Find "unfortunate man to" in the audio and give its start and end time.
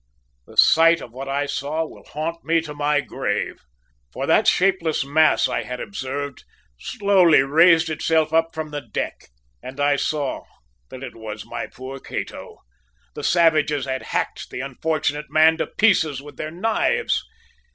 14.61-15.67